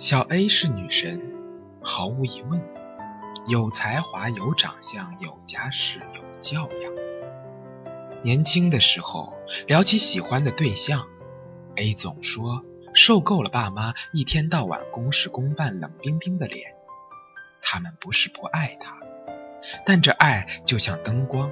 [0.00, 1.20] 小 A 是女神，
[1.82, 2.58] 毫无疑问，
[3.46, 6.92] 有才华、有长相、有家世、有教养。
[8.22, 9.34] 年轻的时候
[9.66, 11.06] 聊起喜欢的对象
[11.76, 16.76] ，A 总说受够了爸妈一天到晚公事公办、冷冰冰的脸。
[17.60, 18.96] 他们不是不爱他，
[19.84, 21.50] 但这爱就像灯光，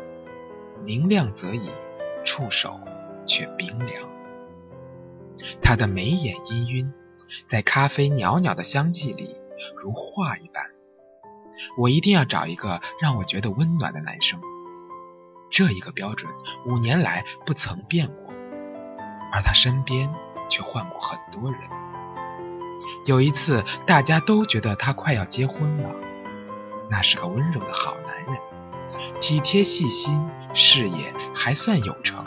[0.87, 1.69] 明亮则已，
[2.25, 2.81] 触手
[3.27, 4.09] 却冰凉。
[5.61, 6.91] 他的眉眼氤氲。
[7.49, 9.37] 在咖啡袅袅的香气里，
[9.83, 10.65] 如画一般。
[11.77, 14.41] 我一定要找一个让我觉得温暖的男生。
[15.51, 16.31] 这一个标准
[16.67, 18.35] 五年来不曾变过，
[19.33, 20.15] 而他身边
[20.49, 21.61] 却换过很多人。
[23.07, 25.95] 有一次，大家都觉得他快要结婚了。
[26.91, 28.41] 那是个温柔的好男人，
[29.21, 32.25] 体贴细心，事业还算有成，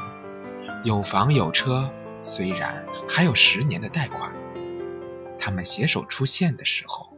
[0.84, 1.90] 有房有车，
[2.22, 4.34] 虽然还有十年的贷款。
[5.42, 7.18] 他们携手出现的时候，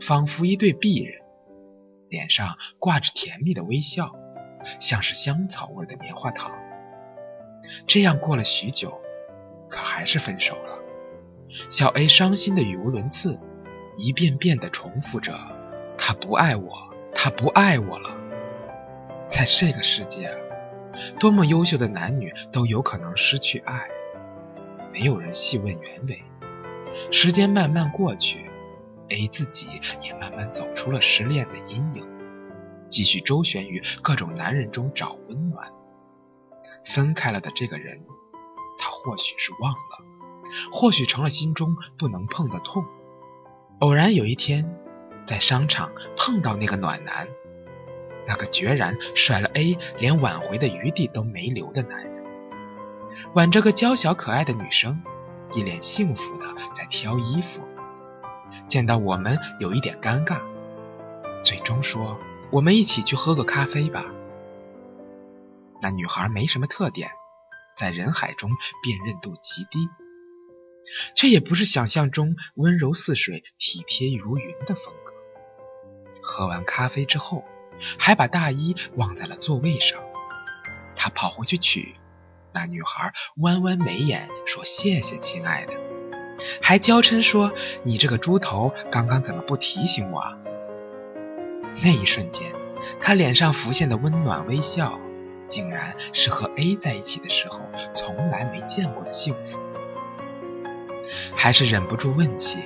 [0.00, 1.22] 仿佛一对璧人，
[2.08, 4.14] 脸上挂着甜蜜的微笑，
[4.78, 6.52] 像是香草味的棉花糖。
[7.86, 9.00] 这样过了许久，
[9.68, 10.78] 可还是分手了。
[11.70, 13.38] 小 A 伤心的语无伦次，
[13.96, 15.38] 一遍遍的重复着
[15.96, 18.16] ：“他不爱我，他不爱我了。”
[19.28, 20.30] 在这个世界，
[21.18, 23.88] 多么优秀的男女都有可能失去爱，
[24.92, 26.22] 没有人细问原委。
[27.10, 28.50] 时间慢慢过去
[29.08, 32.08] ，A 自己也慢慢走出了失恋的阴影，
[32.90, 35.72] 继续周旋于各种男人中找温暖。
[36.84, 38.04] 分开了的这个人，
[38.78, 40.04] 他或许是忘了，
[40.72, 42.84] 或许成了心中不能碰的痛。
[43.78, 44.76] 偶然有一天，
[45.26, 47.28] 在商场碰到那个暖男，
[48.26, 52.24] 那个决然甩了 A 连挽回的余地都没留的男人，
[53.34, 55.02] 挽着个娇小可爱的女生。
[55.54, 57.62] 一脸幸福的在挑衣服，
[58.68, 60.40] 见到我们有一点尴尬，
[61.42, 62.18] 最终说
[62.50, 64.06] ：“我们一起去喝个咖啡吧。”
[65.82, 67.10] 那女孩没什么特点，
[67.76, 68.50] 在人海中
[68.82, 69.88] 辨认度极低，
[71.14, 75.12] 却也不是想象中温柔似水、体贴如云的风格。
[76.22, 77.44] 喝完咖啡之后，
[77.98, 80.02] 还把大衣忘在了座位上，
[80.96, 81.96] 他跑回去取。
[82.52, 85.72] 那女孩弯弯眉眼说：“谢谢，亲爱的。”
[86.60, 87.52] 还娇嗔说
[87.84, 90.36] ：“你这个猪头，刚刚怎么不提醒我？”啊？”
[91.82, 92.52] 那一瞬间，
[93.00, 95.00] 他脸上浮现的温暖微笑，
[95.48, 97.60] 竟然是和 A 在一起的时候
[97.94, 99.58] 从来没见过的幸福。
[101.34, 102.58] 还是忍不住问起，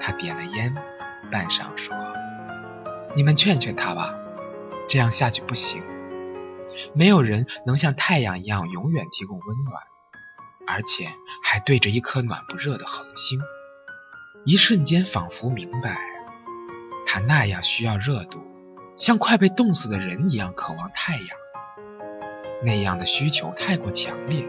[0.00, 0.74] 他点了烟，
[1.30, 1.96] 半晌说
[3.16, 4.14] ：“你们劝劝他吧，
[4.88, 5.82] 这样下去不行。”
[6.94, 9.82] 没有人能像太阳一样永远提供温暖，
[10.66, 11.08] 而且
[11.42, 13.40] 还对着一颗暖不热的恒星。
[14.44, 15.98] 一瞬间，仿佛明白，
[17.06, 18.40] 他那样需要热度，
[18.96, 21.26] 像快被冻死的人一样渴望太阳。
[22.64, 24.46] 那样的需求太过强烈，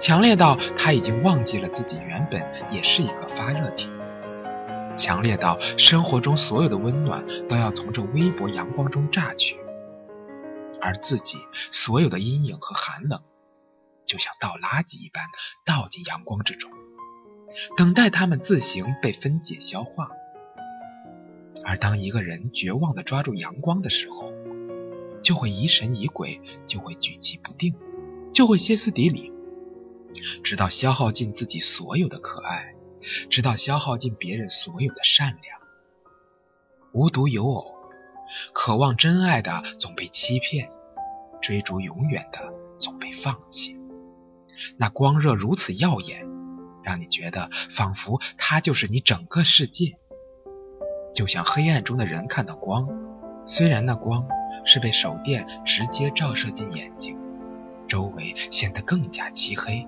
[0.00, 3.88] 强烈到他已经忘记了自己原本也是一个发热体，
[4.96, 9.56] 强烈到生活中所有的温暖都要从这微薄阳光中榨取。
[10.84, 11.38] 而自己
[11.70, 13.22] 所有的阴影和寒冷，
[14.04, 15.24] 就像倒垃圾一般
[15.64, 16.70] 倒进阳光之中，
[17.74, 20.10] 等待它们自行被分解消化。
[21.64, 24.30] 而当一个人绝望的抓住阳光的时候，
[25.22, 27.74] 就会疑神疑鬼，就会举棋不定，
[28.34, 29.32] 就会歇斯底里，
[30.42, 32.74] 直到消耗尽自己所有的可爱，
[33.30, 35.58] 直到消耗尽别人所有的善良。
[36.92, 37.73] 无独有偶。
[38.52, 40.70] 渴望真爱的总被欺骗，
[41.40, 43.78] 追逐永远的总被放弃。
[44.76, 46.26] 那光热如此耀眼，
[46.82, 49.98] 让你觉得仿佛它就是你整个世界。
[51.14, 52.88] 就像黑暗中的人看到光，
[53.46, 54.26] 虽然那光
[54.64, 57.18] 是被手电直接照射进眼睛，
[57.88, 59.86] 周围显得更加漆黑。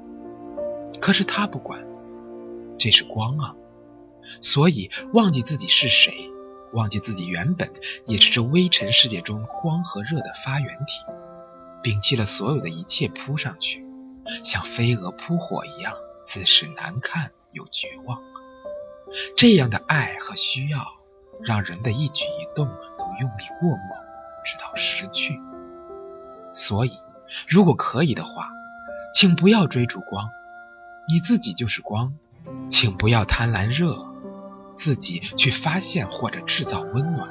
[1.00, 1.84] 可是他不管，
[2.78, 3.54] 这是光啊，
[4.40, 6.30] 所以忘记自己是谁。
[6.72, 7.72] 忘记自己原本
[8.06, 11.00] 也是这微尘世界中光和热的发源体，
[11.82, 13.86] 摒弃了所有的一切扑上去，
[14.44, 18.20] 像飞蛾扑火一样，自是难看又绝望。
[19.36, 20.84] 这样的爱和需要，
[21.44, 22.66] 让人的一举一动
[22.98, 23.88] 都用力过猛，
[24.44, 25.40] 直到失去。
[26.52, 26.98] 所以，
[27.48, 28.48] 如果可以的话，
[29.14, 30.28] 请不要追逐光，
[31.08, 32.14] 你自己就是光，
[32.68, 34.15] 请不要贪婪热。
[34.76, 37.28] 自己去发现或者制造温暖，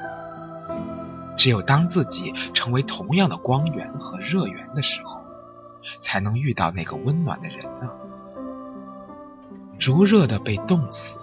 [1.36, 5.20] 只有当自己成为同样的光源和热源的时候，
[6.02, 7.92] 才能遇到那个温暖的人呢。
[9.78, 11.18] 逐热的被冻死，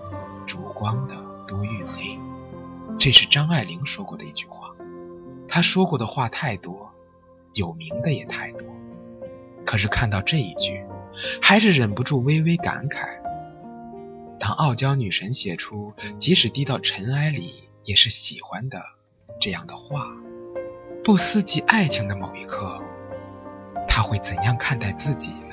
[0.47, 1.15] 逐光的。
[1.45, 2.17] 都遇黑。
[2.97, 4.69] 这是张爱玲说过的一句话。
[5.47, 6.93] 她说过的话太多，
[7.53, 8.65] 有名的也太多。
[9.65, 10.85] 可是看到这一句，
[11.41, 13.19] 还是忍不住微微感慨。
[14.43, 18.83] 当傲娇女神写出即使低到尘埃里也是喜欢的
[19.39, 20.09] 这样的话，
[21.01, 22.83] 不思及爱情的某一刻，
[23.87, 25.52] 她会怎样看待自己呢？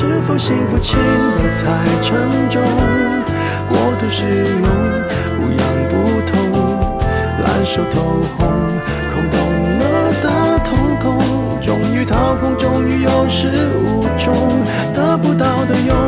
[0.00, 2.16] 是否幸福轻得太沉
[2.48, 2.62] 重，
[3.68, 4.62] 过度使用
[5.34, 5.60] 不痒
[5.90, 5.92] 不
[6.30, 6.38] 痛，
[7.42, 8.46] 烂熟透红，
[9.12, 9.36] 空洞
[9.80, 9.82] 了
[10.22, 10.26] 的
[10.62, 10.70] 瞳
[11.02, 11.18] 孔，
[11.60, 14.32] 终于掏空，终于有始无终，
[14.94, 16.07] 得不到的永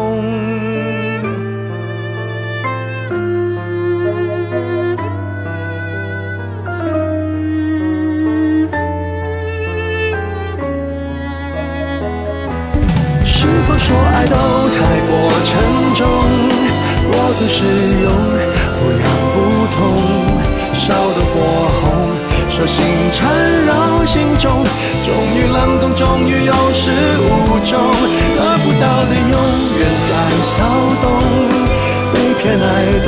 [13.91, 14.35] 说爱都
[14.71, 14.79] 太
[15.09, 15.11] 过
[15.43, 15.51] 沉
[15.95, 15.99] 重，
[17.11, 17.59] 过度使
[18.01, 18.07] 用
[18.77, 19.35] 不痒不
[19.75, 19.79] 痛，
[20.71, 21.33] 烧得火
[21.81, 21.83] 红，
[22.49, 22.79] 手心
[23.11, 23.19] 缠
[23.65, 24.63] 绕心中，
[25.03, 27.75] 终于冷冻，终于有始无终，
[28.37, 29.35] 得不到的永
[29.77, 30.63] 远在骚
[31.01, 31.05] 动，
[32.13, 32.65] 被偏爱
[33.05, 33.07] 的